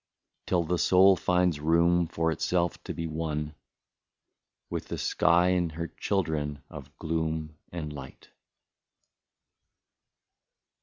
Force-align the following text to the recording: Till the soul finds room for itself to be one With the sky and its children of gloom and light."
Till 0.47 0.63
the 0.63 0.79
soul 0.79 1.15
finds 1.15 1.59
room 1.59 2.07
for 2.07 2.31
itself 2.31 2.83
to 2.85 2.93
be 2.95 3.05
one 3.05 3.53
With 4.67 4.87
the 4.87 4.97
sky 4.97 5.49
and 5.49 5.71
its 5.73 5.93
children 5.99 6.63
of 6.71 6.97
gloom 6.97 7.55
and 7.71 7.93
light." 7.93 8.29